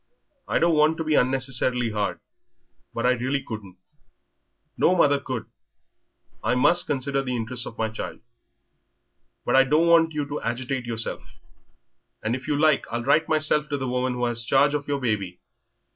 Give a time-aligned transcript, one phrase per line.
[0.47, 2.21] I don't want to be unnecessarily hard
[2.91, 3.77] but I really couldn't
[4.75, 5.45] no mother could.
[6.43, 8.19] I must consider the interests of my child.
[9.45, 11.35] But I don't want you to agitate yourself,
[12.23, 14.99] and if you like I'll write myself to the woman who has charge of your
[14.99, 15.39] baby.